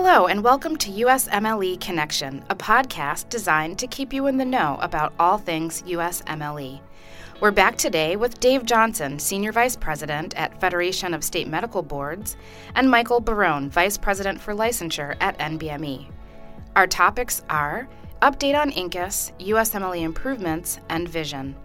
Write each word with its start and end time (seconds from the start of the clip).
Hello, 0.00 0.28
and 0.28 0.44
welcome 0.44 0.76
to 0.76 0.92
USMLE 0.92 1.80
Connection, 1.80 2.44
a 2.48 2.54
podcast 2.54 3.28
designed 3.30 3.80
to 3.80 3.88
keep 3.88 4.12
you 4.12 4.28
in 4.28 4.36
the 4.36 4.44
know 4.44 4.78
about 4.80 5.12
all 5.18 5.38
things 5.38 5.82
USMLE. 5.82 6.80
We're 7.40 7.50
back 7.50 7.76
today 7.76 8.14
with 8.14 8.38
Dave 8.38 8.64
Johnson, 8.64 9.18
Senior 9.18 9.50
Vice 9.50 9.74
President 9.74 10.34
at 10.36 10.60
Federation 10.60 11.14
of 11.14 11.24
State 11.24 11.48
Medical 11.48 11.82
Boards, 11.82 12.36
and 12.76 12.88
Michael 12.88 13.18
Barone, 13.18 13.70
Vice 13.70 13.98
President 13.98 14.40
for 14.40 14.54
Licensure 14.54 15.16
at 15.20 15.36
NBME. 15.40 16.06
Our 16.76 16.86
topics 16.86 17.42
are 17.50 17.88
update 18.22 18.56
on 18.56 18.70
INCUS, 18.70 19.32
USMLE 19.40 20.02
improvements, 20.02 20.78
and 20.88 21.08
vision. 21.08 21.56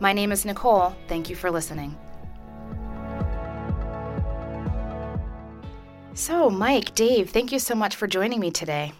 My 0.00 0.12
name 0.12 0.32
is 0.32 0.44
Nicole. 0.44 0.96
Thank 1.06 1.30
you 1.30 1.36
for 1.36 1.52
listening. 1.52 1.96
So, 6.16 6.48
Mike, 6.48 6.94
Dave, 6.94 7.28
thank 7.28 7.52
you 7.52 7.58
so 7.58 7.74
much 7.74 7.94
for 7.94 8.06
joining 8.06 8.40
me 8.40 8.50
today. 8.50 8.94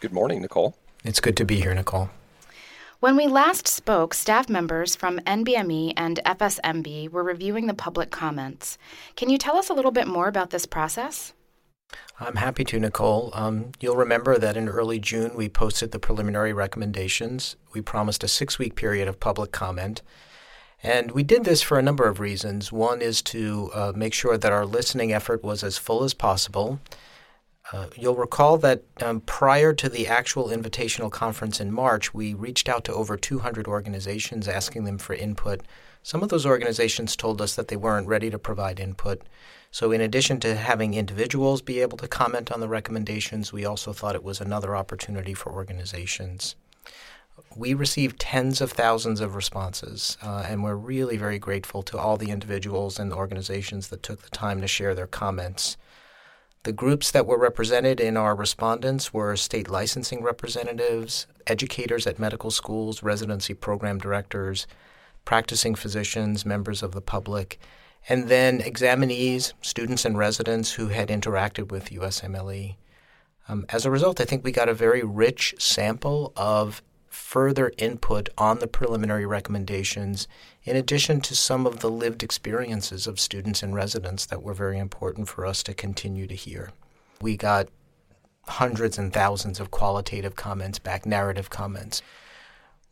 Good 0.00 0.12
morning, 0.12 0.42
Nicole. 0.42 0.76
It's 1.04 1.20
good 1.20 1.38
to 1.38 1.46
be 1.46 1.58
here, 1.58 1.74
Nicole. 1.74 2.10
When 3.00 3.16
we 3.16 3.26
last 3.26 3.66
spoke, 3.66 4.12
staff 4.12 4.50
members 4.50 4.94
from 4.94 5.20
NBME 5.20 5.94
and 5.96 6.20
FSMB 6.26 7.10
were 7.10 7.24
reviewing 7.24 7.66
the 7.66 7.72
public 7.72 8.10
comments. 8.10 8.76
Can 9.16 9.30
you 9.30 9.38
tell 9.38 9.56
us 9.56 9.70
a 9.70 9.72
little 9.72 9.90
bit 9.90 10.06
more 10.06 10.28
about 10.28 10.50
this 10.50 10.66
process? 10.66 11.32
I'm 12.20 12.36
happy 12.36 12.64
to, 12.64 12.78
Nicole. 12.78 13.30
Um, 13.32 13.72
you'll 13.80 13.96
remember 13.96 14.36
that 14.36 14.54
in 14.54 14.68
early 14.68 14.98
June 14.98 15.34
we 15.34 15.48
posted 15.48 15.92
the 15.92 15.98
preliminary 15.98 16.52
recommendations. 16.52 17.56
We 17.72 17.80
promised 17.80 18.22
a 18.22 18.28
six 18.28 18.58
week 18.58 18.74
period 18.76 19.08
of 19.08 19.18
public 19.18 19.50
comment. 19.50 20.02
And 20.82 21.12
we 21.12 21.22
did 21.22 21.44
this 21.44 21.62
for 21.62 21.78
a 21.78 21.82
number 21.82 22.08
of 22.08 22.18
reasons. 22.18 22.72
One 22.72 23.00
is 23.00 23.22
to 23.22 23.70
uh, 23.72 23.92
make 23.94 24.12
sure 24.12 24.36
that 24.36 24.52
our 24.52 24.66
listening 24.66 25.12
effort 25.12 25.44
was 25.44 25.62
as 25.62 25.78
full 25.78 26.02
as 26.02 26.12
possible. 26.12 26.80
Uh, 27.72 27.86
you'll 27.96 28.16
recall 28.16 28.58
that 28.58 28.82
um, 29.00 29.20
prior 29.20 29.72
to 29.72 29.88
the 29.88 30.08
actual 30.08 30.48
invitational 30.48 31.10
conference 31.10 31.60
in 31.60 31.72
March, 31.72 32.12
we 32.12 32.34
reached 32.34 32.68
out 32.68 32.82
to 32.84 32.92
over 32.92 33.16
200 33.16 33.68
organizations 33.68 34.48
asking 34.48 34.82
them 34.82 34.98
for 34.98 35.14
input. 35.14 35.60
Some 36.02 36.24
of 36.24 36.30
those 36.30 36.44
organizations 36.44 37.14
told 37.14 37.40
us 37.40 37.54
that 37.54 37.68
they 37.68 37.76
weren't 37.76 38.08
ready 38.08 38.28
to 38.30 38.38
provide 38.38 38.80
input. 38.80 39.22
So, 39.70 39.92
in 39.92 40.00
addition 40.00 40.40
to 40.40 40.56
having 40.56 40.94
individuals 40.94 41.62
be 41.62 41.80
able 41.80 41.96
to 41.98 42.08
comment 42.08 42.50
on 42.50 42.60
the 42.60 42.68
recommendations, 42.68 43.52
we 43.52 43.64
also 43.64 43.92
thought 43.92 44.16
it 44.16 44.24
was 44.24 44.40
another 44.40 44.76
opportunity 44.76 45.32
for 45.32 45.52
organizations 45.52 46.56
we 47.56 47.74
received 47.74 48.20
tens 48.20 48.60
of 48.60 48.72
thousands 48.72 49.20
of 49.20 49.34
responses, 49.34 50.16
uh, 50.22 50.44
and 50.48 50.62
we're 50.62 50.74
really 50.74 51.16
very 51.16 51.38
grateful 51.38 51.82
to 51.82 51.98
all 51.98 52.16
the 52.16 52.30
individuals 52.30 52.98
and 52.98 53.12
organizations 53.12 53.88
that 53.88 54.02
took 54.02 54.22
the 54.22 54.30
time 54.30 54.60
to 54.60 54.66
share 54.66 54.94
their 54.94 55.06
comments. 55.06 55.76
The 56.64 56.72
groups 56.72 57.10
that 57.10 57.26
were 57.26 57.38
represented 57.38 58.00
in 58.00 58.16
our 58.16 58.34
respondents 58.34 59.12
were 59.12 59.36
state 59.36 59.68
licensing 59.68 60.22
representatives, 60.22 61.26
educators 61.46 62.06
at 62.06 62.18
medical 62.18 62.50
schools, 62.50 63.02
residency 63.02 63.52
program 63.52 63.98
directors, 63.98 64.66
practicing 65.24 65.74
physicians, 65.74 66.46
members 66.46 66.82
of 66.82 66.92
the 66.92 67.00
public, 67.00 67.58
and 68.08 68.28
then 68.28 68.60
examinees, 68.60 69.52
students, 69.60 70.04
and 70.04 70.16
residents 70.16 70.72
who 70.72 70.88
had 70.88 71.08
interacted 71.08 71.70
with 71.70 71.90
USMLE. 71.90 72.76
Um, 73.48 73.66
as 73.68 73.84
a 73.84 73.90
result, 73.90 74.20
I 74.20 74.24
think 74.24 74.44
we 74.44 74.52
got 74.52 74.68
a 74.68 74.74
very 74.74 75.02
rich 75.02 75.54
sample 75.58 76.32
of 76.36 76.80
further 77.12 77.70
input 77.76 78.30
on 78.38 78.58
the 78.58 78.66
preliminary 78.66 79.26
recommendations, 79.26 80.26
in 80.64 80.76
addition 80.76 81.20
to 81.20 81.36
some 81.36 81.66
of 81.66 81.80
the 81.80 81.90
lived 81.90 82.22
experiences 82.22 83.06
of 83.06 83.20
students 83.20 83.62
and 83.62 83.74
residents 83.74 84.24
that 84.26 84.42
were 84.42 84.54
very 84.54 84.78
important 84.78 85.28
for 85.28 85.44
us 85.44 85.62
to 85.62 85.74
continue 85.74 86.26
to 86.26 86.34
hear. 86.34 86.70
We 87.20 87.36
got 87.36 87.68
hundreds 88.48 88.96
and 88.96 89.12
thousands 89.12 89.60
of 89.60 89.70
qualitative 89.70 90.36
comments 90.36 90.78
back, 90.78 91.04
narrative 91.04 91.50
comments. 91.50 92.00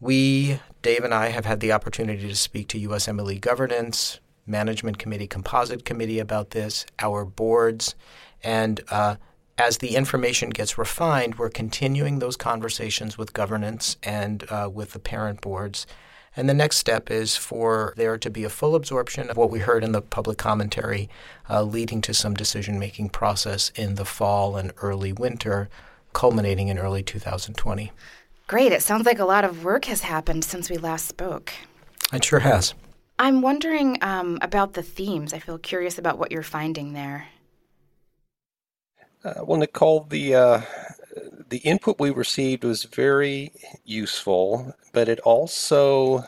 We, 0.01 0.61
Dave 0.83 1.03
and 1.03 1.15
I, 1.15 1.29
have 1.29 1.47
had 1.47 1.61
the 1.61 1.73
opportunity 1.73 2.29
to 2.29 2.37
speak 2.37 2.69
to 2.69 2.89
USMLE 2.89 3.41
governance, 3.41 4.21
management 4.47 4.99
committee, 4.99 5.27
composite 5.27 5.87
committee 5.87 6.19
about 6.19 6.51
this, 6.51 6.85
our 6.99 7.25
boards, 7.25 7.95
and 8.43 8.83
uh, 8.91 9.17
as 9.61 9.79
the 9.79 9.95
information 9.95 10.49
gets 10.49 10.79
refined, 10.79 11.39
we're 11.39 11.51
continuing 11.51 12.19
those 12.19 12.37
conversations 12.37 13.19
with 13.19 13.35
governance 13.35 13.99
and 14.03 14.51
uh, 14.51 14.71
with 14.73 14.93
the 14.93 14.99
parent 14.99 15.43
boards. 15.43 15.87
And 16.35 16.49
the 16.49 16.55
next 16.55 16.79
step 16.79 17.11
is 17.11 17.37
for 17.37 17.93
there 17.99 18.17
to 18.17 18.31
be 18.31 18.45
a 18.45 18.49
full 18.49 18.75
absorption 18.75 19.29
of 19.29 19.37
what 19.37 19.51
we 19.51 19.59
heard 19.59 19.85
in 19.85 19.93
the 19.93 20.01
public 20.01 20.39
commentary, 20.39 21.11
uh, 21.51 21.63
leading 21.63 22.01
to 22.03 22.15
some 22.15 22.33
decision 22.33 22.79
making 22.79 23.11
process 23.11 23.71
in 23.75 23.97
the 23.97 24.07
fall 24.07 24.57
and 24.57 24.73
early 24.79 25.13
winter, 25.13 25.69
culminating 26.15 26.69
in 26.69 26.79
early 26.79 27.03
2020. 27.03 27.93
Great. 28.47 28.73
It 28.73 28.83
sounds 28.83 29.05
like 29.05 29.19
a 29.19 29.27
lot 29.27 29.45
of 29.45 29.63
work 29.63 29.85
has 29.85 30.01
happened 30.01 30.43
since 30.45 30.71
we 30.71 30.79
last 30.79 31.07
spoke. 31.07 31.53
It 32.15 32.25
sure 32.25 32.41
has. 32.41 32.73
I'm 33.19 33.43
wondering 33.43 33.99
um, 34.01 34.39
about 34.41 34.73
the 34.73 34.83
themes. 34.83 35.35
I 35.35 35.39
feel 35.39 35.59
curious 35.59 35.99
about 35.99 36.19
what 36.19 36.33
you're 36.33 36.43
finding 36.43 36.95
there. 36.95 37.29
Uh, 39.25 39.45
well, 39.45 39.59
Nicole, 39.59 40.05
the 40.05 40.35
uh, 40.35 40.63
the 41.51 41.59
input 41.59 41.99
we 41.99 42.11
received 42.11 42.65
was 42.65 42.85
very 42.85 43.53
useful, 43.85 44.75
but 44.93 45.09
it 45.09 45.21
also, 45.21 46.25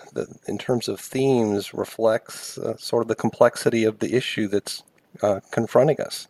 in 0.47 0.59
terms 0.59 0.89
of 0.89 1.01
themes, 1.01 1.73
reflects 1.73 2.59
uh, 2.59 2.77
sort 2.77 3.03
of 3.03 3.09
the 3.09 3.15
complexity 3.15 3.85
of 3.85 4.01
the 4.01 4.15
issue 4.15 4.49
that's 4.49 4.83
uh, 5.23 5.41
confronting 5.51 6.01
us. 6.01 6.27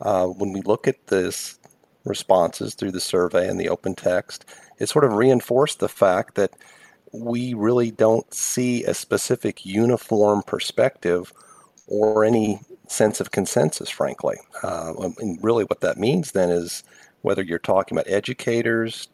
Uh, 0.00 0.26
when 0.26 0.52
we 0.52 0.62
look 0.62 0.86
at 0.86 1.08
this 1.08 1.58
responses 2.04 2.74
through 2.74 2.92
the 2.92 3.00
survey 3.00 3.48
and 3.48 3.60
the 3.60 3.68
open 3.68 3.94
text, 3.94 4.44
it 4.78 4.88
sort 4.88 5.04
of 5.04 5.12
reinforced 5.12 5.80
the 5.80 5.88
fact 5.88 6.36
that 6.36 6.52
we 7.12 7.54
really 7.54 7.90
don't 7.90 8.32
see 8.32 8.84
a 8.84 8.94
specific 8.94 9.66
uniform 9.66 10.42
perspective 10.42 11.32
or 11.86 12.24
any 12.24 12.60
sense 12.88 13.20
of 13.20 13.30
consensus, 13.30 13.88
frankly. 13.88 14.36
Uh, 14.62 15.10
and 15.18 15.38
really, 15.42 15.64
what 15.64 15.80
that 15.80 15.98
means 15.98 16.32
then 16.32 16.50
is 16.50 16.82
whether 17.22 17.42
you're 17.42 17.58
talking 17.58 17.96
about 17.96 18.10
educators, 18.10 19.08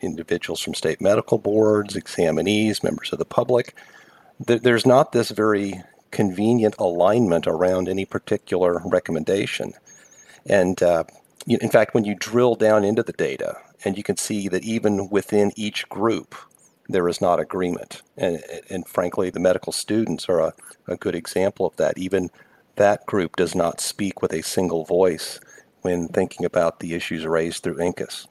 individuals 0.00 0.60
from 0.60 0.74
state 0.74 1.00
medical 1.00 1.38
boards, 1.38 1.94
examinees, 1.94 2.82
members 2.82 3.12
of 3.12 3.18
the 3.18 3.24
public, 3.24 3.74
th- 4.46 4.62
there's 4.62 4.86
not 4.86 5.12
this 5.12 5.30
very 5.30 5.82
convenient 6.10 6.74
alignment 6.78 7.46
around 7.46 7.88
any 7.88 8.04
particular 8.04 8.82
recommendation. 8.84 9.72
And 10.46 10.82
uh, 10.82 11.04
you, 11.46 11.58
in 11.60 11.70
fact, 11.70 11.94
when 11.94 12.04
you 12.04 12.14
drill 12.14 12.54
down 12.54 12.84
into 12.84 13.02
the 13.02 13.12
data, 13.12 13.56
and 13.84 13.96
you 13.96 14.02
can 14.02 14.16
see 14.16 14.48
that 14.48 14.64
even 14.64 15.08
within 15.08 15.52
each 15.56 15.88
group, 15.88 16.34
there 16.88 17.08
is 17.08 17.20
not 17.20 17.40
agreement. 17.40 18.02
And, 18.16 18.42
and 18.68 18.86
frankly, 18.86 19.30
the 19.30 19.40
medical 19.40 19.72
students 19.72 20.28
are 20.28 20.40
a, 20.40 20.54
a 20.86 20.96
good 20.96 21.14
example 21.14 21.66
of 21.66 21.76
that. 21.76 21.96
Even 21.96 22.30
that 22.80 23.04
group 23.04 23.36
does 23.36 23.54
not 23.54 23.78
speak 23.78 24.22
with 24.22 24.32
a 24.32 24.42
single 24.42 24.86
voice 24.86 25.38
when 25.82 26.08
thinking 26.08 26.46
about 26.46 26.80
the 26.80 26.94
issues 26.94 27.26
raised 27.26 27.62
through 27.62 27.78
INCUS. 27.78 28.26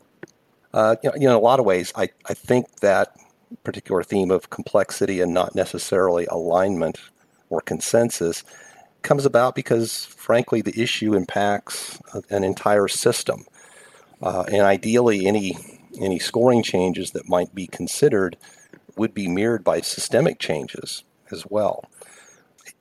Uh, 0.73 0.95
you 1.03 1.11
know, 1.11 1.15
in 1.15 1.27
a 1.27 1.37
lot 1.37 1.59
of 1.59 1.67
ways, 1.67 1.93
I, 1.95 2.09
I 2.27 2.33
think 2.33 2.77
that 2.77 3.15
particular 3.63 4.01
theme 4.01 4.31
of 4.31 4.49
complexity 4.49 5.21
and 5.21 5.35
not 5.35 5.53
necessarily 5.53 6.25
alignment 6.25 6.97
or 7.51 7.61
consensus 7.61 8.43
comes 9.03 9.23
about 9.23 9.53
because, 9.53 10.05
frankly, 10.05 10.61
the 10.61 10.81
issue 10.81 11.13
impacts 11.13 11.99
an 12.31 12.43
entire 12.43 12.87
system. 12.87 13.45
Uh, 14.19 14.45
and 14.51 14.63
ideally, 14.63 15.27
any 15.27 15.57
any 16.01 16.17
scoring 16.17 16.63
changes 16.63 17.11
that 17.11 17.29
might 17.29 17.53
be 17.53 17.67
considered 17.67 18.35
would 18.95 19.13
be 19.13 19.27
mirrored 19.27 19.63
by 19.63 19.79
systemic 19.81 20.39
changes 20.39 21.03
as 21.31 21.45
well 21.49 21.83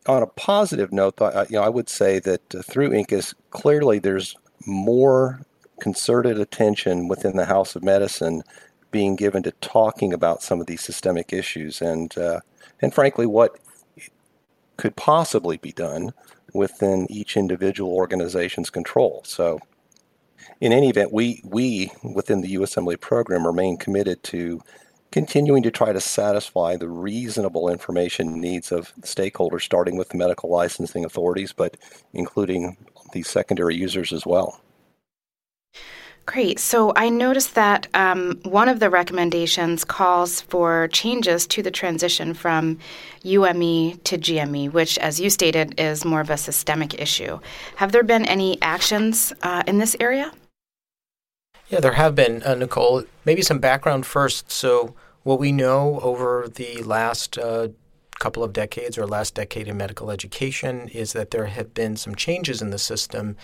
on 0.07 0.23
a 0.23 0.27
positive 0.27 0.93
note, 0.93 1.21
I, 1.21 1.43
you 1.51 1.57
know, 1.57 1.63
I 1.63 1.69
would 1.69 1.89
say 1.89 2.19
that 2.21 2.55
uh, 2.55 2.63
through 2.63 2.91
INCUS, 2.91 3.35
clearly 3.51 3.99
there's 3.99 4.37
more 4.67 5.41
concerted 5.81 6.41
attention 6.41 7.09
within 7.09 7.37
the 7.37 7.47
House 7.47 7.77
of 7.77 7.85
Medicine 7.85 8.43
being 8.91 9.17
given 9.17 9.43
to 9.43 9.53
talking 9.61 10.13
about 10.13 10.43
some 10.43 10.61
of 10.61 10.67
these 10.67 10.81
systemic 10.81 11.33
issues 11.33 11.83
and 11.83 12.17
uh, 12.17 12.41
and 12.81 12.95
frankly 12.95 13.27
what 13.27 13.59
could 14.77 14.97
possibly 14.97 15.59
be 15.59 15.73
done 15.73 16.13
within 16.55 17.07
each 17.11 17.37
individual 17.37 17.93
organization's 17.93 18.71
control. 18.71 19.23
So 19.25 19.61
in 20.61 20.73
any 20.73 20.89
event, 20.89 21.13
we 21.13 21.43
we 21.45 21.93
within 22.03 22.41
the 22.41 22.55
USMLE 22.55 23.01
program 23.01 23.47
remain 23.47 23.77
committed 23.77 24.23
to 24.25 24.61
continuing 25.11 25.63
to 25.63 25.71
try 25.71 25.93
to 25.93 26.01
satisfy 26.01 26.77
the 26.77 26.89
reasonable 26.89 27.69
information 27.69 28.41
needs 28.41 28.73
of 28.73 28.95
stakeholders, 29.01 29.63
starting 29.63 29.97
with 29.97 30.11
the 30.11 30.19
medical 30.19 30.51
licensing 30.51 31.05
authorities, 31.05 31.53
but 31.53 31.77
including 32.13 32.77
the 33.13 33.23
secondary 33.23 33.75
users 33.75 34.13
as 34.13 34.27
well. 34.27 34.61
Great. 36.27 36.59
So 36.59 36.93
I 36.95 37.09
noticed 37.09 37.55
that 37.55 37.87
um, 37.95 38.39
one 38.43 38.69
of 38.69 38.81
the 38.81 38.91
recommendations 38.91 39.83
calls 39.83 40.43
for 40.43 40.89
changes 40.89 41.47
to 41.47 41.63
the 41.63 41.71
transition 41.71 42.35
from 42.35 42.79
UME 43.23 43.99
to 44.05 44.19
GME, 44.19 44.71
which, 44.71 44.99
as 44.99 45.19
you 45.19 45.31
stated, 45.31 45.81
is 45.81 46.05
more 46.05 46.21
of 46.21 46.29
a 46.29 46.37
systemic 46.37 47.01
issue. 47.01 47.41
Have 47.77 47.93
there 47.93 48.03
been 48.03 48.27
any 48.27 48.61
actions 48.61 49.33
uh, 49.43 49.63
in 49.67 49.79
this 49.79 49.97
area? 50.01 50.31
Yeah, 51.69 51.81
there 51.81 51.93
have 51.93 52.15
been, 52.15 52.43
uh, 52.45 52.55
Nicole. 52.55 53.05
Maybe 53.27 53.43
some 53.43 53.59
background 53.59 54.07
first. 54.07 54.51
So, 54.51 54.95
what 55.23 55.39
we 55.39 55.53
know 55.53 56.01
over 56.01 56.49
the 56.49 56.83
last 56.83 57.37
uh, 57.37 57.69
couple 58.19 58.43
of 58.43 58.55
decades 58.55 58.97
or 58.97 59.07
last 59.07 59.35
decade 59.35 59.69
in 59.69 59.77
medical 59.77 60.11
education 60.11 60.89
is 60.89 61.13
that 61.13 61.31
there 61.31 61.47
have 61.47 61.75
been 61.75 61.97
some 61.97 62.15
changes 62.15 62.63
in 62.63 62.71
the 62.71 62.79
system 62.79 63.37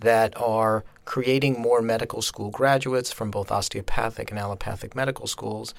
that 0.00 0.34
are 0.40 0.84
creating 1.04 1.60
more 1.60 1.82
medical 1.82 2.22
school 2.22 2.50
graduates 2.50 3.12
from 3.12 3.30
both 3.30 3.50
osteopathic 3.52 4.30
and 4.30 4.38
allopathic 4.38 4.96
medical 4.96 5.26
schools, 5.26 5.74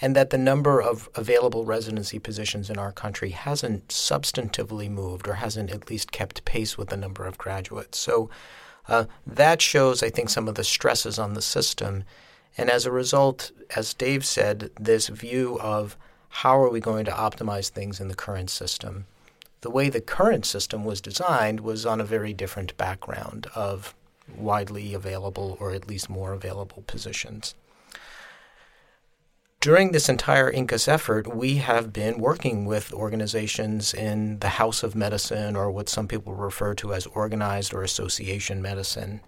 and 0.00 0.16
that 0.16 0.30
the 0.30 0.38
number 0.38 0.80
of 0.80 1.10
available 1.14 1.66
residency 1.66 2.18
positions 2.18 2.70
in 2.70 2.78
our 2.78 2.92
country 2.92 3.30
hasn't 3.30 3.88
substantively 3.88 4.90
moved 4.90 5.28
or 5.28 5.34
hasn't 5.34 5.70
at 5.70 5.90
least 5.90 6.10
kept 6.10 6.44
pace 6.46 6.78
with 6.78 6.88
the 6.88 6.96
number 6.96 7.26
of 7.26 7.36
graduates. 7.36 7.98
So 7.98 8.30
uh, 8.88 9.04
that 9.26 9.62
shows, 9.62 10.02
I 10.02 10.10
think, 10.10 10.30
some 10.30 10.48
of 10.48 10.54
the 10.54 10.64
stresses 10.64 11.18
on 11.18 11.34
the 11.34 11.42
system. 11.42 12.04
And 12.56 12.70
as 12.70 12.86
a 12.86 12.92
result, 12.92 13.50
as 13.74 13.94
Dave 13.94 14.24
said, 14.24 14.70
this 14.78 15.08
view 15.08 15.58
of 15.60 15.96
how 16.28 16.58
are 16.58 16.70
we 16.70 16.80
going 16.80 17.04
to 17.04 17.10
optimize 17.10 17.68
things 17.68 18.00
in 18.00 18.08
the 18.08 18.14
current 18.14 18.50
system 18.50 19.06
the 19.64 19.70
way 19.70 19.88
the 19.88 20.00
current 20.02 20.44
system 20.44 20.84
was 20.84 21.00
designed 21.00 21.60
was 21.60 21.86
on 21.86 21.98
a 21.98 22.04
very 22.04 22.34
different 22.34 22.76
background 22.76 23.46
of 23.54 23.94
widely 24.36 24.92
available 24.92 25.56
or 25.58 25.72
at 25.72 25.88
least 25.88 26.10
more 26.10 26.34
available 26.34 26.84
positions. 26.86 27.54
During 29.64 29.92
this 29.92 30.10
entire 30.10 30.50
INCUS 30.50 30.88
effort, 30.88 31.34
we 31.34 31.56
have 31.56 31.90
been 31.90 32.18
working 32.18 32.66
with 32.66 32.92
organizations 32.92 33.94
in 33.94 34.38
the 34.40 34.60
House 34.60 34.82
of 34.82 34.94
Medicine, 34.94 35.56
or 35.56 35.70
what 35.70 35.88
some 35.88 36.06
people 36.06 36.34
refer 36.34 36.74
to 36.74 36.92
as 36.92 37.06
organized 37.06 37.72
or 37.72 37.82
association 37.82 38.60
medicine. 38.60 39.22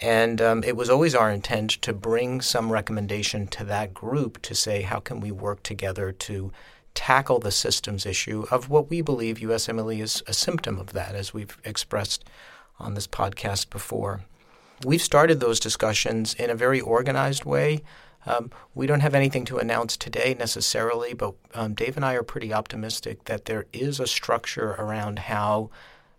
And 0.00 0.40
um, 0.40 0.64
it 0.64 0.76
was 0.76 0.88
always 0.88 1.14
our 1.14 1.30
intent 1.30 1.72
to 1.82 1.92
bring 1.92 2.40
some 2.40 2.72
recommendation 2.72 3.48
to 3.48 3.64
that 3.64 3.92
group 3.92 4.40
to 4.44 4.54
say, 4.54 4.80
how 4.80 4.98
can 4.98 5.20
we 5.20 5.30
work 5.30 5.62
together 5.62 6.10
to 6.10 6.52
tackle 6.94 7.38
the 7.38 7.52
systems 7.52 8.06
issue 8.06 8.46
of 8.50 8.70
what 8.70 8.88
we 8.88 9.02
believe 9.02 9.40
USMLE 9.40 10.00
is 10.00 10.22
a 10.26 10.32
symptom 10.32 10.78
of 10.78 10.94
that, 10.94 11.14
as 11.14 11.34
we've 11.34 11.58
expressed 11.64 12.24
on 12.78 12.94
this 12.94 13.06
podcast 13.06 13.68
before. 13.68 14.22
We've 14.86 15.02
started 15.02 15.40
those 15.40 15.60
discussions 15.60 16.32
in 16.32 16.48
a 16.48 16.54
very 16.54 16.80
organized 16.80 17.44
way. 17.44 17.82
Um, 18.26 18.50
we 18.74 18.86
don't 18.86 19.00
have 19.00 19.14
anything 19.14 19.44
to 19.46 19.58
announce 19.58 19.96
today 19.96 20.34
necessarily, 20.38 21.14
but 21.14 21.34
um, 21.54 21.74
Dave 21.74 21.96
and 21.96 22.04
I 22.04 22.14
are 22.14 22.22
pretty 22.22 22.52
optimistic 22.52 23.24
that 23.24 23.44
there 23.44 23.66
is 23.72 24.00
a 24.00 24.06
structure 24.06 24.72
around 24.72 25.20
how 25.20 25.70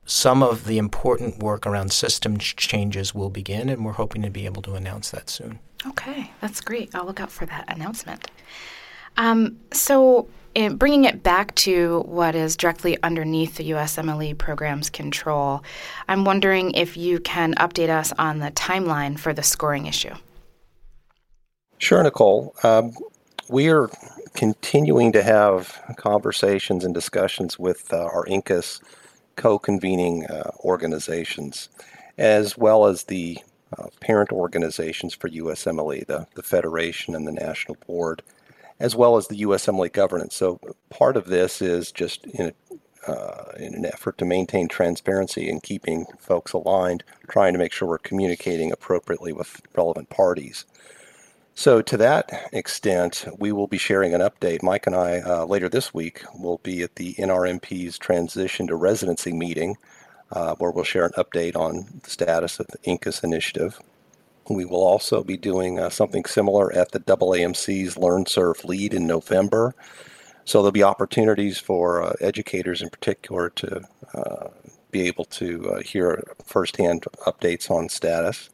some 0.06 0.42
of 0.42 0.64
the 0.64 0.78
important 0.78 1.40
work 1.40 1.68
around 1.68 1.92
system 1.92 2.38
changes 2.38 3.14
will 3.14 3.30
begin, 3.30 3.68
and 3.68 3.84
we're 3.84 3.92
hoping 3.92 4.22
to 4.22 4.30
be 4.30 4.46
able 4.46 4.62
to 4.62 4.74
announce 4.74 5.12
that 5.12 5.30
soon. 5.30 5.60
Okay, 5.86 6.32
that's 6.40 6.62
great. 6.62 6.96
I'll 6.96 7.06
look 7.06 7.20
out 7.20 7.32
for 7.32 7.46
that 7.46 7.66
announcement. 7.68 8.32
Um, 9.18 9.60
so, 9.74 10.30
bringing 10.72 11.04
it 11.04 11.24
back 11.24 11.54
to 11.56 12.04
what 12.06 12.36
is 12.36 12.56
directly 12.56 12.98
underneath 13.04 13.58
the 13.58 13.72
USMLE 13.72 14.38
program's 14.38 14.90
control, 14.90 15.64
I'm 16.08 16.24
wondering 16.24 16.72
if 16.72 16.96
you 16.96 17.20
can 17.20 17.54
update 17.56 17.90
us 17.90 18.14
on 18.18 18.40
the 18.40 18.52
timeline 18.52 19.20
for 19.20 19.34
the 19.34 19.44
scoring 19.44 19.88
issue. 19.88 20.16
Sure, 21.80 22.04
Nicole. 22.04 22.56
Um, 22.64 22.94
we 23.50 23.70
are 23.70 23.90
continuing 24.34 25.12
to 25.14 25.24
have 25.24 25.80
conversations 25.98 26.84
and 26.84 26.94
discussions 26.94 27.58
with 27.60 27.92
uh, 27.94 28.04
our 28.06 28.26
INCUS 28.26 28.82
co 29.36 29.60
convening 29.60 30.26
uh, 30.26 30.52
organizations, 30.62 31.70
as 32.18 32.58
well 32.58 32.86
as 32.86 33.04
the 33.04 33.38
uh, 33.78 33.88
parent 34.00 34.32
organizations 34.32 35.14
for 35.14 35.30
USMLE, 35.30 36.08
the, 36.08 36.28
the 36.36 36.44
Federation 36.44 37.16
and 37.16 37.28
the 37.28 37.32
National 37.32 37.78
Board 37.86 38.22
as 38.80 38.96
well 38.96 39.18
as 39.18 39.28
the 39.28 39.42
USMLE 39.42 39.92
governance. 39.92 40.36
So 40.36 40.60
part 40.90 41.18
of 41.18 41.26
this 41.26 41.62
is 41.62 41.92
just 41.92 42.26
in, 42.28 42.54
uh, 43.08 43.52
in 43.58 43.74
an 43.74 43.86
effort 43.86 44.18
to 44.20 44.26
maintain 44.26 44.68
transparency 44.68 45.50
and 45.50 45.64
keeping 45.64 46.06
folks 46.20 46.54
aligned, 46.54 47.04
trying 47.28 47.54
to 47.54 47.60
make 47.60 47.74
sure 47.74 47.88
we're 47.88 47.98
communicating 47.98 48.72
appropriately 48.72 49.34
with 49.34 49.62
relevant 49.76 50.10
parties. 50.10 50.66
So, 51.60 51.82
to 51.82 51.98
that 51.98 52.50
extent, 52.54 53.26
we 53.40 53.52
will 53.52 53.66
be 53.66 53.80
sharing 53.80 54.14
an 54.14 54.22
update. 54.22 54.62
Mike 54.62 54.86
and 54.86 54.96
I, 54.96 55.22
uh, 55.22 55.46
later 55.46 55.68
this 55.68 55.92
week, 55.92 56.24
will 56.38 56.60
be 56.60 56.84
at 56.84 56.98
the 56.98 57.16
NRMP's 57.16 57.98
transition 57.98 58.68
to 58.68 58.76
residency 58.76 59.34
meeting, 59.34 59.76
uh, 60.32 60.54
where 60.60 60.70
we'll 60.70 60.84
share 60.84 61.08
an 61.08 61.14
update 61.18 61.56
on 61.56 62.02
the 62.04 62.10
status 62.12 62.60
of 62.60 62.68
the 62.68 62.78
INCUS 62.84 63.24
initiative. 63.24 63.82
We 64.48 64.66
will 64.66 64.86
also 64.86 65.24
be 65.24 65.36
doing 65.36 65.80
uh, 65.80 65.90
something 65.90 66.26
similar 66.26 66.72
at 66.72 66.92
the 66.92 67.00
AAMC's 67.00 67.96
LearnServe 67.96 68.64
Lead 68.64 68.94
in 68.94 69.08
November. 69.08 69.74
So 70.46 70.60
there'll 70.60 70.72
be 70.72 70.84
opportunities 70.84 71.58
for 71.58 72.04
uh, 72.04 72.14
educators 72.22 72.84
in 72.84 72.92
particular 72.92 73.50
to 73.50 73.82
uh, 74.14 74.50
be 74.92 75.08
able 75.08 75.26
to 75.26 75.72
uh, 75.72 75.82
hear 75.82 76.24
firsthand 76.46 77.06
updates 77.26 77.72
on 77.72 77.90
status. 77.90 78.52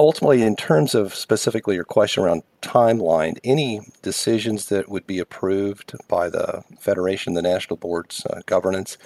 Ultimately, 0.00 0.40
in 0.40 0.56
terms 0.56 0.94
of 0.94 1.14
specifically 1.14 1.74
your 1.74 1.84
question 1.84 2.24
around 2.24 2.42
timeline, 2.62 3.38
any 3.44 3.82
decisions 4.00 4.70
that 4.70 4.88
would 4.88 5.06
be 5.06 5.18
approved 5.18 5.94
by 6.08 6.30
the 6.30 6.64
Federation, 6.80 7.34
the 7.34 7.42
National 7.42 7.76
Board's 7.76 8.24
uh, 8.24 8.40
governance, 8.46 8.96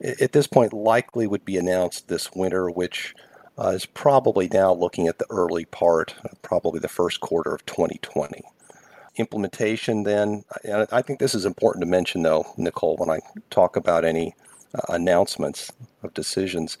at 0.00 0.30
this 0.30 0.46
point 0.46 0.72
likely 0.72 1.26
would 1.26 1.44
be 1.44 1.56
announced 1.56 2.06
this 2.06 2.30
winter, 2.36 2.70
which 2.70 3.16
uh, 3.58 3.70
is 3.70 3.84
probably 3.84 4.46
now 4.46 4.72
looking 4.72 5.08
at 5.08 5.18
the 5.18 5.26
early 5.28 5.64
part, 5.64 6.14
probably 6.42 6.78
the 6.78 6.86
first 6.86 7.18
quarter 7.18 7.52
of 7.52 7.66
2020. 7.66 8.40
Implementation, 9.16 10.04
then, 10.04 10.44
I 10.92 11.02
think 11.02 11.18
this 11.18 11.34
is 11.34 11.44
important 11.44 11.82
to 11.82 11.90
mention, 11.90 12.22
though, 12.22 12.46
Nicole, 12.56 12.96
when 12.96 13.10
I 13.10 13.18
talk 13.50 13.74
about 13.74 14.04
any 14.04 14.36
uh, 14.72 14.82
announcements 14.88 15.72
of 16.04 16.14
decisions. 16.14 16.78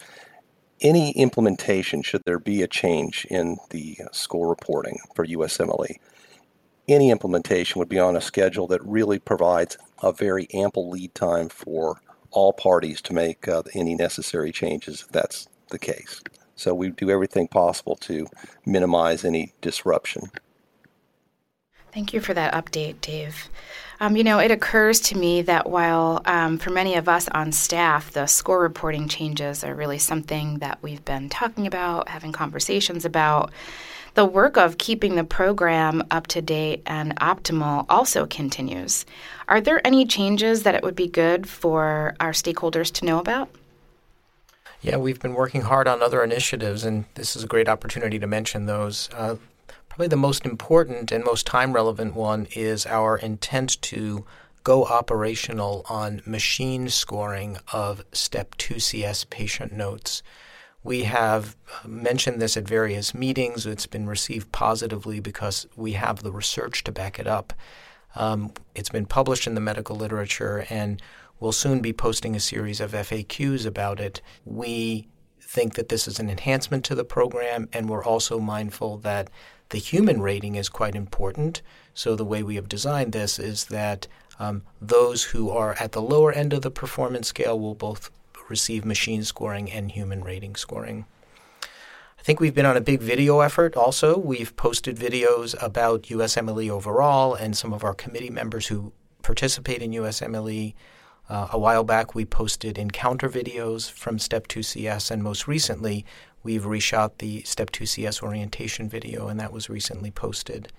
Any 0.80 1.12
implementation, 1.12 2.02
should 2.02 2.22
there 2.24 2.38
be 2.38 2.62
a 2.62 2.68
change 2.68 3.26
in 3.30 3.58
the 3.70 3.98
school 4.12 4.46
reporting 4.46 4.98
for 5.14 5.26
USMLE, 5.26 5.98
any 6.88 7.10
implementation 7.10 7.78
would 7.78 7.88
be 7.88 7.98
on 7.98 8.16
a 8.16 8.20
schedule 8.20 8.66
that 8.66 8.84
really 8.84 9.18
provides 9.18 9.78
a 10.02 10.12
very 10.12 10.46
ample 10.52 10.90
lead 10.90 11.14
time 11.14 11.48
for 11.48 12.00
all 12.30 12.52
parties 12.52 13.00
to 13.02 13.14
make 13.14 13.48
uh, 13.48 13.62
any 13.74 13.94
necessary 13.94 14.52
changes 14.52 15.02
if 15.02 15.08
that's 15.08 15.48
the 15.70 15.78
case. 15.78 16.20
So 16.56 16.74
we 16.74 16.90
do 16.90 17.10
everything 17.10 17.48
possible 17.48 17.96
to 17.96 18.26
minimize 18.66 19.24
any 19.24 19.54
disruption. 19.60 20.30
Thank 21.94 22.12
you 22.12 22.20
for 22.20 22.34
that 22.34 22.52
update, 22.54 23.00
Dave. 23.00 23.48
Um, 24.00 24.16
you 24.16 24.24
know, 24.24 24.40
it 24.40 24.50
occurs 24.50 24.98
to 25.02 25.16
me 25.16 25.42
that 25.42 25.70
while 25.70 26.22
um, 26.24 26.58
for 26.58 26.70
many 26.70 26.96
of 26.96 27.08
us 27.08 27.28
on 27.28 27.52
staff, 27.52 28.10
the 28.10 28.26
score 28.26 28.60
reporting 28.60 29.06
changes 29.06 29.62
are 29.62 29.76
really 29.76 29.98
something 29.98 30.58
that 30.58 30.80
we've 30.82 31.04
been 31.04 31.28
talking 31.28 31.68
about, 31.68 32.08
having 32.08 32.32
conversations 32.32 33.04
about, 33.04 33.52
the 34.14 34.24
work 34.24 34.56
of 34.56 34.76
keeping 34.78 35.14
the 35.14 35.22
program 35.22 36.02
up 36.10 36.26
to 36.28 36.42
date 36.42 36.82
and 36.84 37.16
optimal 37.20 37.86
also 37.88 38.26
continues. 38.26 39.06
Are 39.46 39.60
there 39.60 39.80
any 39.86 40.04
changes 40.04 40.64
that 40.64 40.74
it 40.74 40.82
would 40.82 40.96
be 40.96 41.06
good 41.06 41.48
for 41.48 42.16
our 42.18 42.32
stakeholders 42.32 42.92
to 42.94 43.04
know 43.04 43.20
about? 43.20 43.48
Yeah, 44.82 44.96
we've 44.96 45.20
been 45.20 45.34
working 45.34 45.62
hard 45.62 45.86
on 45.86 46.02
other 46.02 46.24
initiatives, 46.24 46.84
and 46.84 47.04
this 47.14 47.36
is 47.36 47.44
a 47.44 47.46
great 47.46 47.68
opportunity 47.68 48.18
to 48.18 48.26
mention 48.26 48.66
those. 48.66 49.08
Uh, 49.14 49.36
probably 49.88 50.08
the 50.08 50.16
most 50.16 50.44
important 50.44 51.12
and 51.12 51.24
most 51.24 51.46
time 51.46 51.72
relevant 51.72 52.14
one 52.14 52.46
is 52.54 52.86
our 52.86 53.16
intent 53.16 53.80
to 53.82 54.24
go 54.62 54.84
operational 54.84 55.84
on 55.88 56.22
machine 56.26 56.88
scoring 56.88 57.58
of 57.72 58.04
Step 58.12 58.54
2 58.56 58.80
CS 58.80 59.24
patient 59.24 59.72
notes. 59.72 60.22
We 60.82 61.04
have 61.04 61.56
mentioned 61.86 62.40
this 62.40 62.56
at 62.56 62.68
various 62.68 63.14
meetings. 63.14 63.66
It's 63.66 63.86
been 63.86 64.06
received 64.06 64.52
positively 64.52 65.20
because 65.20 65.66
we 65.76 65.92
have 65.92 66.22
the 66.22 66.32
research 66.32 66.84
to 66.84 66.92
back 66.92 67.18
it 67.18 67.26
up. 67.26 67.52
Um, 68.16 68.52
it's 68.74 68.90
been 68.90 69.06
published 69.06 69.46
in 69.46 69.54
the 69.54 69.60
medical 69.60 69.96
literature, 69.96 70.66
and 70.70 71.00
We'll 71.40 71.52
soon 71.52 71.80
be 71.80 71.92
posting 71.92 72.34
a 72.34 72.40
series 72.40 72.80
of 72.80 72.92
FAQs 72.92 73.66
about 73.66 74.00
it. 74.00 74.22
We 74.44 75.08
think 75.40 75.74
that 75.74 75.88
this 75.88 76.08
is 76.08 76.18
an 76.18 76.30
enhancement 76.30 76.84
to 76.86 76.94
the 76.94 77.04
program, 77.04 77.68
and 77.72 77.88
we're 77.88 78.04
also 78.04 78.38
mindful 78.38 78.98
that 78.98 79.28
the 79.70 79.78
human 79.78 80.20
rating 80.20 80.54
is 80.54 80.68
quite 80.68 80.94
important. 80.94 81.62
So, 81.94 82.16
the 82.16 82.24
way 82.24 82.42
we 82.42 82.56
have 82.56 82.68
designed 82.68 83.12
this 83.12 83.38
is 83.38 83.66
that 83.66 84.06
um, 84.38 84.62
those 84.80 85.24
who 85.24 85.50
are 85.50 85.74
at 85.78 85.92
the 85.92 86.02
lower 86.02 86.32
end 86.32 86.52
of 86.52 86.62
the 86.62 86.70
performance 86.70 87.28
scale 87.28 87.58
will 87.58 87.74
both 87.74 88.10
receive 88.48 88.84
machine 88.84 89.24
scoring 89.24 89.70
and 89.70 89.90
human 89.90 90.22
rating 90.22 90.56
scoring. 90.56 91.06
I 92.18 92.22
think 92.22 92.40
we've 92.40 92.54
been 92.54 92.66
on 92.66 92.76
a 92.76 92.80
big 92.80 93.00
video 93.00 93.40
effort 93.40 93.76
also. 93.76 94.18
We've 94.18 94.56
posted 94.56 94.96
videos 94.96 95.54
about 95.62 96.04
USMLE 96.04 96.70
overall, 96.70 97.34
and 97.34 97.56
some 97.56 97.72
of 97.72 97.84
our 97.84 97.94
committee 97.94 98.30
members 98.30 98.68
who 98.68 98.92
participate 99.22 99.82
in 99.82 99.90
USMLE 99.92 100.74
Uh, 101.28 101.48
a 101.52 101.58
while 101.58 101.84
back, 101.84 102.14
we 102.14 102.24
posted 102.24 102.78
encounter 102.78 103.28
videos 103.28 103.90
from 103.90 104.18
Step 104.18 104.46
2 104.46 104.62
CS, 104.62 105.10
and 105.10 105.22
most 105.22 105.48
recently, 105.48 106.04
we've 106.42 106.64
reshot 106.64 107.18
the 107.18 107.42
Step 107.42 107.70
2 107.70 107.86
CS 107.86 108.22
orientation 108.22 108.88
video, 108.88 109.28
and 109.28 109.40
that 109.40 109.52
was 109.52 109.70
recently 109.70 110.10
posted. 110.10 110.72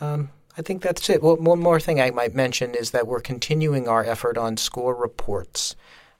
Um, 0.00 0.30
I 0.56 0.62
think 0.62 0.82
that's 0.82 1.08
it. 1.10 1.22
Well, 1.22 1.36
one 1.36 1.60
more 1.60 1.78
thing 1.78 2.00
I 2.00 2.10
might 2.10 2.34
mention 2.34 2.74
is 2.74 2.92
that 2.92 3.06
we're 3.06 3.20
continuing 3.20 3.86
our 3.86 4.04
effort 4.04 4.38
on 4.38 4.56
score 4.56 4.94
reports. 4.94 5.76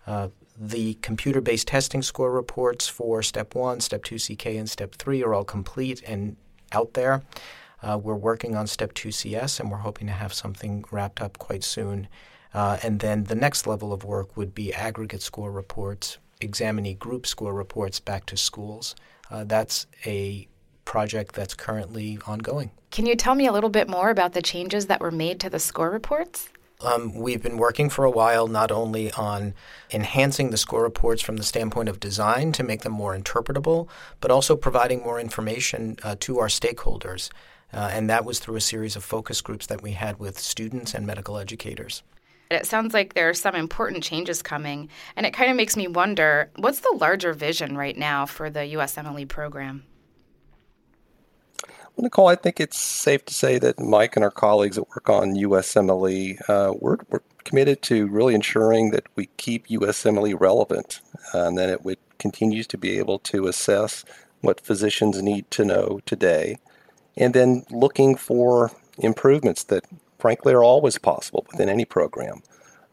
Uh, 0.07 0.29
the 0.57 0.95
computer 0.95 1.41
based 1.41 1.69
testing 1.69 2.03
score 2.03 2.33
reports 2.33 2.87
for 2.87 3.23
Step 3.23 3.55
1, 3.55 3.81
Step 3.81 4.05
2 4.05 4.19
CK, 4.19 4.47
and 4.47 4.69
Step 4.69 4.95
3 4.95 5.23
are 5.23 5.33
all 5.33 5.45
complete 5.45 6.03
and 6.07 6.37
out 6.73 6.95
there. 6.95 7.23
Uh, 7.83 7.99
we're 8.01 8.15
working 8.15 8.57
on 8.57 8.67
Step 8.67 8.93
2 8.95 9.11
CS, 9.11 9.59
and 9.59 9.71
we're 9.71 9.79
hoping 9.79 10.07
to 10.07 10.13
have 10.13 10.35
something 10.35 10.85
wrapped 10.91 11.21
up 11.21 11.39
quite 11.39 11.65
soon. 11.65 12.09
Uh, 12.55 12.79
and 12.83 13.01
then 13.01 13.25
the 13.25 13.35
next 13.35 13.67
level 13.67 13.93
of 13.93 14.05
work 14.05 14.37
would 14.37 14.55
be 14.55 14.73
aggregate 14.73 15.23
score 15.23 15.53
reports, 15.53 16.19
examinee 16.41 16.95
group 16.95 17.27
score 17.27 17.53
reports 17.53 18.01
back 18.01 18.27
to 18.27 18.37
schools. 18.37 18.95
Uh, 19.31 19.45
that's 19.45 19.87
a 20.07 20.49
project 20.85 21.35
that's 21.35 21.55
currently 21.55 22.19
ongoing. 22.27 22.71
Can 22.91 23.05
you 23.05 23.15
tell 23.15 23.35
me 23.35 23.47
a 23.47 23.53
little 23.53 23.69
bit 23.69 23.89
more 23.89 24.09
about 24.09 24.33
the 24.33 24.41
changes 24.41 24.87
that 24.87 25.01
were 25.01 25.11
made 25.11 25.39
to 25.41 25.51
the 25.51 25.59
score 25.59 25.91
reports? 25.91 26.49
Um, 26.81 27.13
we've 27.13 27.43
been 27.43 27.57
working 27.57 27.91
for 27.91 28.05
a 28.05 28.11
while 28.11 28.47
not 28.47 28.71
only 28.71 29.11
on 29.13 29.53
enhancing 29.91 30.51
the 30.51 30.57
score 30.57 30.83
reports 30.83 31.21
from 31.21 31.37
the 31.37 31.43
standpoint 31.43 31.89
of 31.89 31.99
design 31.99 32.53
to 32.53 32.63
make 32.63 32.83
them 32.83 32.93
more 32.93 33.19
interpretable, 33.19 33.89
but 34.21 34.31
also 34.31 34.55
providing 34.55 35.03
more 35.03 35.21
information 35.21 35.97
uh, 36.05 36.15
to 36.21 36.39
our 36.39 36.47
stakeholders. 36.47 37.31
Uh, 37.73 37.91
and 37.93 38.09
that 38.09 38.25
was 38.25 38.39
through 38.39 38.57
a 38.57 38.61
series 38.61 38.97
of 38.97 39.05
focus 39.05 39.41
groups 39.41 39.67
that 39.67 39.83
we 39.83 39.93
had 39.93 40.19
with 40.19 40.39
students 40.39 40.95
and 40.95 41.07
medical 41.07 41.37
educators. 41.37 42.03
It 42.51 42.67
sounds 42.67 42.95
like 42.95 43.15
there 43.15 43.29
are 43.29 43.35
some 43.35 43.55
important 43.55 44.03
changes 44.03 44.43
coming, 44.43 44.89
and 45.17 45.27
it 45.27 45.35
kind 45.35 45.51
of 45.51 45.57
makes 45.57 45.77
me 45.77 45.87
wonder 45.87 46.51
what's 46.57 46.81
the 46.81 46.97
larger 46.99 47.35
vision 47.35 47.77
right 47.77 47.97
now 47.97 48.25
for 48.25 48.49
the 48.49 48.61
USMLE 48.61 49.29
program? 49.29 49.85
Well, 51.63 52.05
Nicole, 52.05 52.29
I 52.29 52.37
think 52.37 52.61
it's 52.61 52.79
safe 52.79 53.25
to 53.27 53.35
say 53.35 53.59
that 53.59 53.81
Mike 53.81 54.17
and 54.17 54.25
our 54.25 54.31
colleagues 54.31 54.77
that 54.77 54.89
work 54.89 55.11
on 55.11 55.35
USMLE, 55.35 56.49
uh, 56.49 56.73
we're, 56.79 56.99
we're, 57.11 57.21
committed 57.45 57.81
to 57.81 58.07
really 58.09 58.35
ensuring 58.35 58.91
that 58.91 59.07
we 59.17 59.27
keep 59.39 59.69
USMLE 59.69 60.39
relevant 60.39 61.01
uh, 61.33 61.47
and 61.47 61.57
that 61.57 61.71
it 61.71 61.83
would 61.83 61.97
continues 62.19 62.67
to 62.67 62.77
be 62.77 62.99
able 62.99 63.19
to 63.21 63.47
assess 63.47 64.05
what 64.41 64.61
physicians 64.61 65.23
need 65.23 65.51
to 65.51 65.65
know 65.65 66.01
today, 66.05 66.59
and 67.17 67.35
then 67.35 67.65
looking 67.71 68.15
for 68.15 68.71
improvements 68.99 69.65
that 69.65 69.85
frankly, 70.19 70.53
are 70.53 70.65
always 70.65 70.99
possible 70.99 71.47
within 71.51 71.69
any 71.69 71.85
program. 71.85 72.43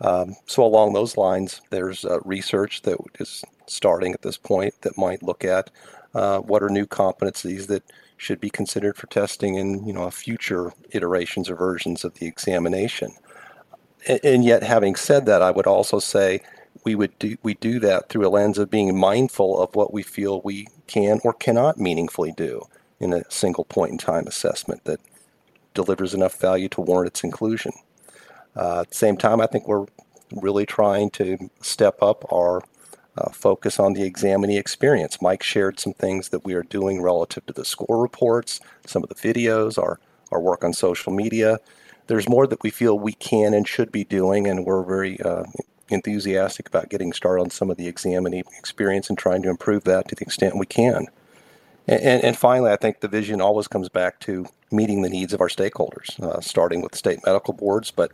Um, 0.02 0.36
so, 0.46 0.64
along 0.64 0.94
those 0.94 1.18
lines, 1.18 1.62
there's 1.70 2.04
uh, 2.04 2.20
research 2.26 2.82
that 2.84 2.98
is 3.20 3.44
starting 3.68 4.14
at 4.14 4.22
this 4.22 4.38
point 4.38 4.74
that 4.82 4.98
might 4.98 5.24
look 5.24 5.46
at 5.46 5.72
uh, 6.14 6.40
what 6.40 6.64
are 6.64 6.70
new 6.70 6.86
competencies 6.86 7.68
that 7.68 7.84
should 8.18 8.40
be 8.40 8.50
considered 8.50 8.96
for 8.98 9.08
testing 9.08 9.56
in 9.56 9.86
you 9.86 9.94
know 9.94 10.10
future 10.10 10.74
iterations 10.92 11.50
or 11.50 11.56
versions 11.56 12.04
of 12.04 12.14
the 12.16 12.26
examination. 12.26 13.12
And, 14.24 14.46
yet, 14.46 14.62
having 14.62 14.96
said 14.96 15.26
that, 15.26 15.42
I 15.42 15.50
would 15.50 15.66
also 15.66 15.98
say 15.98 16.42
we 16.84 16.94
would 16.94 17.18
do 17.18 17.38
we 17.42 17.56
do 17.56 17.80
that 17.80 18.10
through 18.10 18.28
a 18.28 18.30
lens 18.30 18.58
of 18.58 18.70
being 18.70 18.98
mindful 18.98 19.60
of 19.62 19.76
what 19.76 19.94
we 19.94 20.04
feel 20.04 20.42
we 20.42 20.68
can 20.88 21.20
or 21.24 21.34
cannot 21.34 21.80
meaningfully 21.80 22.32
do 22.32 22.68
in 23.00 23.14
a 23.14 23.30
single 23.32 23.66
point 23.66 23.92
in 23.92 23.98
time 23.98 24.28
assessment 24.28 24.84
that 24.84 25.00
delivers 25.76 26.16
enough 26.16 26.40
value 26.40 26.70
to 26.70 26.82
warrant 26.82 27.10
its 27.10 27.24
inclusion. 27.24 27.74
Uh, 28.56 28.82
at 28.82 28.90
the 28.90 28.96
same 28.96 29.18
time, 29.18 29.40
I 29.42 29.46
think 29.46 29.68
we're 29.68 29.86
really 30.32 30.66
trying 30.66 31.12
to 31.12 31.52
step 31.62 32.02
up 32.02 32.26
our 32.34 32.64
uh, 33.18 33.30
focus 33.30 33.80
on 33.80 33.94
the 33.94 34.04
examinee 34.04 34.58
experience. 34.58 35.22
Mike 35.22 35.44
shared 35.44 35.80
some 35.80 35.94
things 35.94 36.30
that 36.30 36.44
we 36.44 36.54
are 36.54 36.64
doing 36.64 37.02
relative 37.02 37.46
to 37.46 37.54
the 37.54 37.66
score 37.66 38.02
reports, 38.02 38.60
some 38.86 39.04
of 39.04 39.10
the 39.10 39.16
videos, 39.16 39.78
our, 39.78 40.00
our 40.32 40.40
work 40.40 40.64
on 40.64 40.74
social 40.74 41.14
media. 41.14 41.60
There's 42.08 42.30
more 42.30 42.48
that 42.48 42.64
we 42.64 42.70
feel 42.70 42.98
we 42.98 43.14
can 43.14 43.54
and 43.54 43.68
should 43.68 43.92
be 43.92 44.04
doing, 44.04 44.48
and 44.48 44.66
we're 44.66 44.84
very 44.84 45.20
uh, 45.22 45.44
enthusiastic 45.90 46.68
about 46.68 46.90
getting 46.90 47.14
started 47.14 47.42
on 47.42 47.50
some 47.50 47.70
of 47.70 47.78
the 47.78 47.88
examinee 47.88 48.44
experience 48.58 49.10
and 49.10 49.18
trying 49.18 49.42
to 49.44 49.50
improve 49.50 49.84
that 49.86 50.08
to 50.10 50.16
the 50.16 50.24
extent 50.24 50.58
we 50.58 50.66
can. 50.66 51.08
And, 51.88 52.02
and, 52.02 52.24
and 52.24 52.38
finally, 52.38 52.72
I 52.72 52.78
think 52.78 53.00
the 53.00 53.08
vision 53.08 53.42
always 53.42 53.68
comes 53.68 53.90
back 53.90 54.20
to 54.22 54.46
meeting 54.72 55.02
the 55.02 55.10
needs 55.10 55.34
of 55.34 55.42
our 55.42 55.48
stakeholders, 55.48 56.20
uh, 56.22 56.42
starting 56.42 56.82
with 56.82 56.96
state 56.96 57.20
medical 57.26 57.54
boards, 57.54 57.92
but 57.92 58.12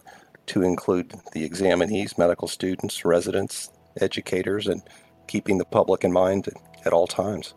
to 0.47 0.63
include 0.63 1.13
the 1.33 1.47
examinees, 1.47 2.17
medical 2.17 2.47
students, 2.47 3.05
residents, 3.05 3.69
educators, 3.99 4.67
and 4.67 4.81
keeping 5.27 5.57
the 5.57 5.65
public 5.65 6.03
in 6.03 6.11
mind 6.11 6.47
at, 6.47 6.87
at 6.87 6.93
all 6.93 7.07
times. 7.07 7.53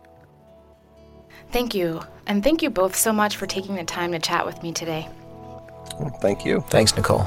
Thank 1.51 1.75
you. 1.75 2.01
And 2.27 2.43
thank 2.43 2.63
you 2.63 2.71
both 2.71 2.97
so 2.97 3.13
much 3.13 3.37
for 3.37 3.47
taking 3.47 3.75
the 3.77 3.85
time 3.85 4.13
to 4.13 4.19
chat 4.19 4.47
with 4.47 4.63
me 4.63 4.73
today. 4.73 5.09
Well, 5.99 6.17
thank 6.21 6.45
you. 6.45 6.65
Thanks, 6.69 6.97
Nicole. 6.97 7.27